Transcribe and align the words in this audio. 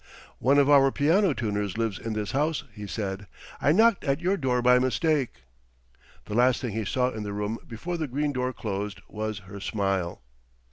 "One 0.39 0.57
of 0.57 0.67
our 0.67 0.91
piano 0.91 1.35
tuners 1.35 1.77
lives 1.77 1.99
in 1.99 2.13
this 2.13 2.31
house," 2.31 2.63
he 2.73 2.87
said. 2.87 3.27
"I 3.61 3.71
knocked 3.71 4.03
at 4.03 4.19
your 4.19 4.35
door 4.35 4.63
by 4.63 4.79
mistake." 4.79 5.43
The 6.25 6.33
last 6.33 6.59
thing 6.59 6.71
he 6.73 6.85
saw 6.85 7.11
in 7.11 7.21
the 7.21 7.33
room 7.33 7.59
before 7.67 7.97
the 7.97 8.07
green 8.07 8.33
door 8.33 8.51
closed 8.51 8.99
was 9.07 9.37
her 9.45 9.59
smile. 9.59 10.23